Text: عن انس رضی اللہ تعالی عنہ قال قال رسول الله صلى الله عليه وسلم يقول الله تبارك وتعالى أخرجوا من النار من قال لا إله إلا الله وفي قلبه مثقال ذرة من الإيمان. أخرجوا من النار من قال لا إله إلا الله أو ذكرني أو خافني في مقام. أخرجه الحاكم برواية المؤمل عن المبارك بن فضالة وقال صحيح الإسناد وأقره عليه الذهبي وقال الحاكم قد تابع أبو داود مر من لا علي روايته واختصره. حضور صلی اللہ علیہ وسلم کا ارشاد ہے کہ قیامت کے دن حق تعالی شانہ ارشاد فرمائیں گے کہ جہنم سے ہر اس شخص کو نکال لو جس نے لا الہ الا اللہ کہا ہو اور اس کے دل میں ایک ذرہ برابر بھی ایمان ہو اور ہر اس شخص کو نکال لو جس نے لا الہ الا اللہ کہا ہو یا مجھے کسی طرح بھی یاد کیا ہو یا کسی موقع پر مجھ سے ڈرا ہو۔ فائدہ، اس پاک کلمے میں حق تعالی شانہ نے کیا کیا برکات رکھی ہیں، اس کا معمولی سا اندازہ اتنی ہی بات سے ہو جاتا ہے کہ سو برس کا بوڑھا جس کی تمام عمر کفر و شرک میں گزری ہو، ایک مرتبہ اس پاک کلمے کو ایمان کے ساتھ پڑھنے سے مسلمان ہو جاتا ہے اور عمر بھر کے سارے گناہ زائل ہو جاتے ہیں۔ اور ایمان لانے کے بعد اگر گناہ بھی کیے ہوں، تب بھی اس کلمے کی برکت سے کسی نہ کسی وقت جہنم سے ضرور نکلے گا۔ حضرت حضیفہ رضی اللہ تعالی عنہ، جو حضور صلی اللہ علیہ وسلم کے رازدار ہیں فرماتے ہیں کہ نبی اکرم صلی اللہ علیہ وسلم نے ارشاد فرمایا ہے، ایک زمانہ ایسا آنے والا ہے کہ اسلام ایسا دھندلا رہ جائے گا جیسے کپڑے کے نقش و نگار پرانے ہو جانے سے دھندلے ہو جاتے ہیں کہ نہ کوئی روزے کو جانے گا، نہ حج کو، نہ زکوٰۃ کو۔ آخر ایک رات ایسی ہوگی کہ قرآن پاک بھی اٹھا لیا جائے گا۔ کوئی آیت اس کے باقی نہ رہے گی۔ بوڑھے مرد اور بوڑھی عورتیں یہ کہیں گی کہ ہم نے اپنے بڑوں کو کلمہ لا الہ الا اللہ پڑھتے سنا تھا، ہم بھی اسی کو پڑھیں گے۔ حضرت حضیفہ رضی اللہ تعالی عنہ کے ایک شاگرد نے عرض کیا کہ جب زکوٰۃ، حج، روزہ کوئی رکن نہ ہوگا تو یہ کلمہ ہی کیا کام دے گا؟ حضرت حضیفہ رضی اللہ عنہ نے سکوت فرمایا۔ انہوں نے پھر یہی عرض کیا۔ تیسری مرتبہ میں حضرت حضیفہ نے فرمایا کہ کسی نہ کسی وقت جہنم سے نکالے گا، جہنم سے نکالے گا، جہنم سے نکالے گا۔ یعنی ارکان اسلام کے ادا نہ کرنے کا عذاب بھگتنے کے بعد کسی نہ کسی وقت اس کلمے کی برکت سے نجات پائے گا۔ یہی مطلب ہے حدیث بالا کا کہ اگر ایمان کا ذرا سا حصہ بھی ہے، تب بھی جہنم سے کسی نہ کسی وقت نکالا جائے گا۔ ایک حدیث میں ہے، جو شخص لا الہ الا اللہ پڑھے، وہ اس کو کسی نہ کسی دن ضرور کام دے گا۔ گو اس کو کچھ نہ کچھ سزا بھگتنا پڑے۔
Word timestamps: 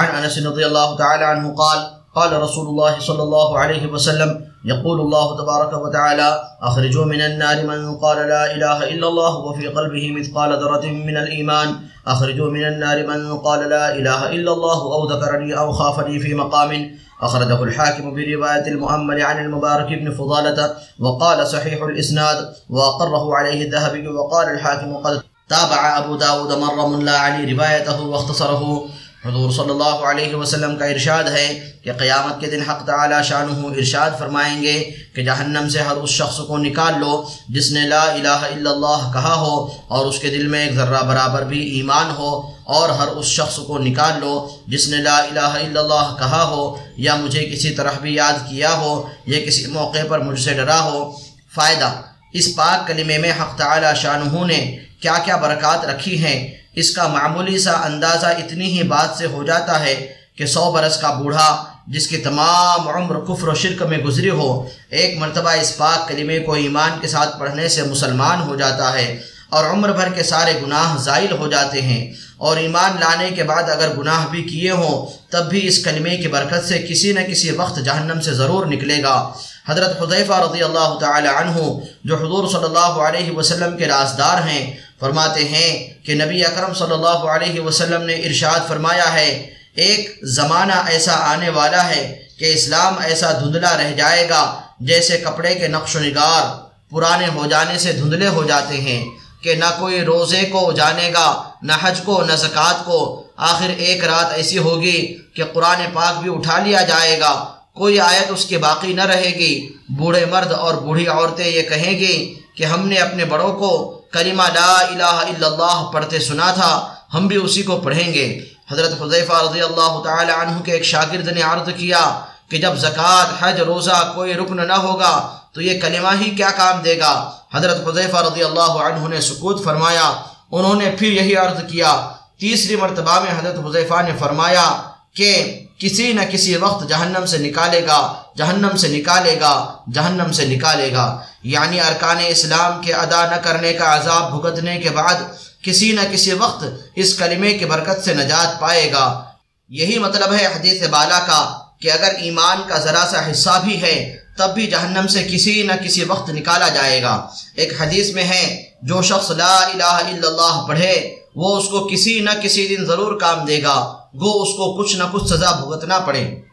عن 0.00 0.16
انس 0.16 0.38
رضی 0.46 0.64
اللہ 0.64 0.96
تعالی 0.98 1.24
عنہ 1.24 1.52
قال 1.60 1.78
قال 2.16 2.32
رسول 2.42 2.68
الله 2.68 3.00
صلى 3.06 3.22
الله 3.22 3.58
عليه 3.58 3.86
وسلم 3.94 4.30
يقول 4.64 5.00
الله 5.00 5.36
تبارك 5.38 5.72
وتعالى 5.72 6.28
أخرجوا 6.62 7.04
من 7.04 7.20
النار 7.20 7.66
من 7.66 7.98
قال 8.04 8.18
لا 8.28 8.54
إله 8.54 8.88
إلا 8.94 9.08
الله 9.08 9.36
وفي 9.36 9.68
قلبه 9.68 10.12
مثقال 10.12 10.50
ذرة 10.62 10.86
من 10.86 11.16
الإيمان. 11.16 11.74
أخرجوا 12.06 12.50
من 12.50 12.64
النار 12.68 13.06
من 13.06 13.38
قال 13.38 13.68
لا 13.68 13.94
إله 13.94 14.32
إلا 14.32 14.52
الله 14.52 14.80
أو 14.96 15.12
ذكرني 15.12 15.58
أو 15.58 15.72
خافني 15.72 16.18
في 16.20 16.34
مقام. 16.34 16.90
أخرجه 17.22 17.62
الحاكم 17.62 18.14
برواية 18.14 18.66
المؤمل 18.68 19.22
عن 19.22 19.44
المبارك 19.44 19.88
بن 19.88 20.14
فضالة 20.14 20.74
وقال 21.00 21.46
صحيح 21.46 21.82
الإسناد 21.82 22.52
وأقره 22.70 23.34
عليه 23.34 23.66
الذهبي 23.66 24.08
وقال 24.08 24.46
الحاكم 24.54 24.96
قد 24.96 25.22
تابع 25.48 25.98
أبو 25.98 26.16
داود 26.16 26.52
مر 26.52 26.86
من 26.86 27.04
لا 27.04 27.18
علي 27.18 27.52
روايته 27.52 28.00
واختصره. 28.02 28.84
حضور 29.26 29.50
صلی 29.50 29.70
اللہ 29.70 30.04
علیہ 30.08 30.34
وسلم 30.34 30.76
کا 30.76 30.84
ارشاد 30.84 31.24
ہے 31.24 31.46
کہ 31.84 31.92
قیامت 31.92 32.40
کے 32.40 32.50
دن 32.50 32.60
حق 32.62 32.86
تعالی 32.86 33.22
شانہ 33.24 33.66
ارشاد 33.66 34.10
فرمائیں 34.18 34.62
گے 34.62 34.74
کہ 35.14 35.22
جہنم 35.22 35.68
سے 35.68 35.80
ہر 35.80 35.96
اس 35.96 36.10
شخص 36.10 36.36
کو 36.48 36.58
نکال 36.58 36.98
لو 37.00 37.12
جس 37.48 37.70
نے 37.72 37.80
لا 37.88 38.02
الہ 38.02 38.38
الا 38.50 38.70
اللہ 38.70 39.10
کہا 39.12 39.34
ہو 39.34 39.54
اور 39.88 40.06
اس 40.06 40.18
کے 40.18 40.30
دل 40.30 40.46
میں 40.46 40.62
ایک 40.66 40.74
ذرہ 40.74 41.02
برابر 41.02 41.44
بھی 41.44 41.60
ایمان 41.70 42.10
ہو 42.18 42.30
اور 42.64 42.88
ہر 42.88 43.08
اس 43.08 43.26
شخص 43.26 43.56
کو 43.66 43.78
نکال 43.78 44.20
لو 44.20 44.34
جس 44.66 44.88
نے 44.88 44.96
لا 44.96 45.16
الہ 45.16 45.52
الا 45.58 45.80
اللہ 45.80 46.16
کہا 46.18 46.42
ہو 46.44 46.76
یا 46.96 47.14
مجھے 47.14 47.44
کسی 47.44 47.70
طرح 47.70 47.98
بھی 48.00 48.14
یاد 48.14 48.48
کیا 48.48 48.72
ہو 48.74 48.92
یا 49.26 49.40
کسی 49.46 49.66
موقع 49.66 50.06
پر 50.08 50.18
مجھ 50.18 50.40
سے 50.40 50.54
ڈرا 50.54 50.80
ہو۔ 50.80 51.10
فائدہ، 51.54 51.92
اس 52.32 52.54
پاک 52.56 52.86
کلمے 52.88 53.18
میں 53.18 53.32
حق 53.32 53.58
تعالی 53.58 53.94
شانہ 53.96 54.44
نے 54.46 54.60
کیا 55.00 55.14
کیا 55.24 55.36
برکات 55.36 55.84
رکھی 55.84 56.24
ہیں، 56.24 56.54
اس 56.74 56.90
کا 56.90 57.08
معمولی 57.08 57.58
سا 57.58 57.72
اندازہ 57.72 58.26
اتنی 58.26 58.78
ہی 58.78 58.82
بات 58.82 59.18
سے 59.18 59.26
ہو 59.26 59.44
جاتا 59.44 59.80
ہے 59.80 60.14
کہ 60.36 60.46
سو 60.46 60.72
برس 60.72 60.96
کا 60.96 61.10
بوڑھا 61.10 61.64
جس 61.86 62.06
کی 62.08 62.16
تمام 62.16 62.88
عمر 62.88 63.20
کفر 63.20 63.48
و 63.48 63.54
شرک 63.54 63.82
میں 63.82 63.98
گزری 63.98 64.30
ہو، 64.30 64.68
ایک 64.90 65.18
مرتبہ 65.18 65.50
اس 65.50 65.76
پاک 65.76 66.08
کلمے 66.08 66.38
کو 66.38 66.52
ایمان 66.52 66.90
کے 67.00 67.08
ساتھ 67.08 67.38
پڑھنے 67.38 67.68
سے 67.68 67.82
مسلمان 67.82 68.40
ہو 68.40 68.56
جاتا 68.56 68.92
ہے 68.92 69.20
اور 69.50 69.64
عمر 69.64 69.92
بھر 69.92 70.08
کے 70.08 70.22
سارے 70.22 70.52
گناہ 70.62 70.96
زائل 70.96 71.32
ہو 71.32 71.48
جاتے 71.48 71.82
ہیں۔ 71.82 72.12
اور 72.36 72.56
ایمان 72.56 72.96
لانے 73.00 73.30
کے 73.30 73.42
بعد 73.42 73.62
اگر 73.62 73.88
گناہ 73.98 74.26
بھی 74.30 74.42
کیے 74.42 74.70
ہوں، 74.70 75.06
تب 75.30 75.48
بھی 75.48 75.66
اس 75.66 75.84
کلمے 75.84 76.16
کی 76.16 76.28
برکت 76.28 76.68
سے 76.68 76.86
کسی 76.88 77.12
نہ 77.12 77.20
کسی 77.20 77.50
وقت 77.50 77.78
جہنم 77.84 78.20
سے 78.20 78.34
ضرور 78.34 78.66
نکلے 78.66 79.02
گا۔ 79.02 79.32
حضرت 79.68 80.02
حضیفہ 80.02 80.32
رضی 80.32 80.62
اللہ 80.62 80.98
تعالی 81.00 81.28
عنہ، 81.28 81.58
جو 82.04 82.16
حضور 82.16 82.48
صلی 82.48 82.64
اللہ 82.64 82.92
علیہ 83.08 83.30
وسلم 83.30 83.76
کے 83.76 83.86
رازدار 83.86 84.48
ہیں 84.48 84.85
فرماتے 85.00 85.44
ہیں 85.44 85.94
کہ 86.04 86.14
نبی 86.14 86.44
اکرم 86.44 86.74
صلی 86.74 86.92
اللہ 86.92 87.18
علیہ 87.34 87.60
وسلم 87.60 88.02
نے 88.02 88.14
ارشاد 88.14 88.68
فرمایا 88.68 89.12
ہے، 89.12 89.50
ایک 89.74 90.18
زمانہ 90.22 90.72
ایسا 90.86 91.12
آنے 91.12 91.48
والا 91.48 91.88
ہے 91.88 92.22
کہ 92.38 92.52
اسلام 92.54 92.94
ایسا 92.98 93.32
دھندلا 93.32 93.76
رہ 93.78 93.92
جائے 93.92 94.28
گا 94.28 94.60
جیسے 94.80 95.18
کپڑے 95.18 95.54
کے 95.54 95.68
نقش 95.68 95.96
و 95.96 95.98
نگار 95.98 96.66
پرانے 96.90 97.26
ہو 97.34 97.46
جانے 97.46 97.78
سے 97.78 97.92
دھندلے 97.92 98.28
ہو 98.28 98.44
جاتے 98.44 98.80
ہیں 98.80 99.04
کہ 99.42 99.54
نہ 99.54 99.64
کوئی 99.78 100.00
روزے 100.00 100.42
کو 100.42 100.72
جانے 100.72 101.10
گا، 101.14 101.42
نہ 101.62 101.72
حج 101.82 102.00
کو، 102.04 102.24
نہ 102.24 102.32
زکوٰۃ 102.32 102.84
کو۔ 102.84 103.26
آخر 103.36 103.68
ایک 103.78 104.04
رات 104.04 104.32
ایسی 104.34 104.58
ہوگی 104.58 105.16
کہ 105.34 105.44
قرآن 105.52 105.86
پاک 105.92 106.22
بھی 106.22 106.34
اٹھا 106.34 106.58
لیا 106.58 106.82
جائے 106.82 107.20
گا۔ 107.20 107.54
کوئی 107.74 108.00
آیت 108.00 108.26
اس 108.28 108.44
کے 108.44 108.58
باقی 108.58 108.92
نہ 108.92 109.02
رہے 109.02 109.30
گی۔ 109.34 109.68
بوڑھے 109.88 110.24
مرد 110.24 110.52
اور 110.52 110.74
بوڑھی 110.74 111.06
عورتیں 111.06 111.46
یہ 111.46 111.62
کہیں 111.62 111.98
گی 111.98 112.34
کہ 112.56 112.64
ہم 112.64 112.88
نے 112.88 112.96
اپنے 112.96 113.24
بڑوں 113.24 113.52
کو 113.52 113.95
کلمہ 114.16 114.46
لا 114.54 114.72
الہ 114.92 115.16
الا 115.30 115.46
اللہ 115.46 115.78
پڑھتے 115.92 116.18
سنا 116.18 116.50
تھا، 116.52 116.72
ہم 117.14 117.26
بھی 117.26 117.36
اسی 117.36 117.62
کو 117.62 117.76
پڑھیں 117.76 118.14
گے۔ 118.14 118.26
حضرت 118.70 118.92
حضیفہ 119.02 119.32
رضی 119.32 119.62
اللہ 119.62 120.00
تعالی 120.04 120.32
عنہ 120.32 120.60
کے 120.62 120.72
ایک 120.72 120.84
شاگرد 120.84 121.28
نے 121.28 121.42
عرض 121.42 121.68
کیا 121.76 122.02
کہ 122.50 122.56
جب 122.58 122.74
زکوٰۃ، 122.76 123.28
حج، 123.40 123.60
روزہ 123.60 124.12
کوئی 124.14 124.34
رکن 124.34 124.66
نہ 124.66 124.78
ہوگا 124.86 125.14
تو 125.52 125.60
یہ 125.60 125.80
کلمہ 125.80 126.12
ہی 126.20 126.30
کیا 126.30 126.50
کام 126.50 126.82
دے 126.82 126.98
گا؟ 126.98 127.14
حضرت 127.54 127.88
حضیفہ 127.88 128.16
رضی 128.16 128.42
اللہ 128.44 128.72
عنہ 128.86 129.08
نے 129.08 129.20
سکوت 129.20 129.64
فرمایا۔ 129.64 130.06
انہوں 130.52 130.74
نے 130.74 130.90
پھر 130.98 131.12
یہی 131.12 131.34
عرض 131.36 131.60
کیا۔ 131.70 131.92
تیسری 132.38 132.76
مرتبہ 132.76 133.20
میں 133.20 133.32
حضرت 133.38 133.56
حضیفہ 133.66 134.02
نے 134.02 134.12
فرمایا 134.18 134.66
کہ 135.14 135.30
کسی 135.78 136.12
نہ 136.12 136.20
کسی 136.32 136.56
وقت 136.56 136.88
جہنم 136.88 137.26
سے 137.26 137.38
نکالے 137.38 137.86
گا، 137.86 138.14
جہنم 138.36 138.76
سے 138.76 138.88
نکالے 138.88 139.40
گا، 139.40 139.76
جہنم 139.94 140.32
سے 140.32 140.44
نکالے 140.44 140.92
گا۔ 140.92 141.20
یعنی 141.42 141.80
ارکان 141.80 142.16
اسلام 142.28 142.82
کے 142.82 142.92
ادا 142.92 143.26
نہ 143.30 143.36
کرنے 143.36 143.72
کا 143.72 143.96
عذاب 143.96 144.40
بھگتنے 144.40 144.78
کے 144.78 144.90
بعد 144.90 145.14
کسی 145.62 145.92
نہ 145.92 146.00
کسی 146.12 146.32
وقت 146.32 146.64
اس 146.96 147.14
کلمے 147.14 147.52
کی 147.52 147.64
برکت 147.64 148.04
سے 148.04 148.14
نجات 148.14 148.60
پائے 148.60 148.92
گا۔ 148.92 149.24
یہی 149.68 149.98
مطلب 149.98 150.32
ہے 150.32 150.46
حدیث 150.46 150.82
بالا 150.82 151.18
کا 151.18 151.58
کہ 151.80 151.92
اگر 151.92 152.14
ایمان 152.14 152.58
کا 152.68 152.78
ذرا 152.78 153.04
سا 153.10 153.30
حصہ 153.30 153.60
بھی 153.64 153.82
ہے، 153.82 154.16
تب 154.38 154.54
بھی 154.54 154.66
جہنم 154.66 155.06
سے 155.06 155.22
کسی 155.22 155.62
نہ 155.62 155.72
کسی 155.84 156.04
وقت 156.04 156.30
نکالا 156.30 156.68
جائے 156.68 157.02
گا۔ 157.02 157.26
ایک 157.56 157.82
حدیث 157.82 158.10
میں 158.10 158.24
ہے، 158.24 158.64
جو 158.82 159.02
شخص 159.02 159.30
لا 159.30 159.56
الہ 159.56 159.84
الا 159.84 160.28
اللہ 160.28 160.64
پڑھے، 160.68 161.16
وہ 161.36 161.56
اس 161.56 161.68
کو 161.68 161.88
کسی 161.92 162.20
نہ 162.20 162.30
کسی 162.42 162.76
دن 162.76 162.84
ضرور 162.84 163.20
کام 163.20 163.44
دے 163.44 163.62
گا۔ 163.62 163.96
گو 164.20 164.42
اس 164.42 164.48
کو 164.48 164.74
کچھ 164.78 164.96
نہ 164.96 165.04
کچھ 165.12 165.26
سزا 165.26 165.50
بھگتنا 165.52 165.98
پڑے۔ 165.98 166.45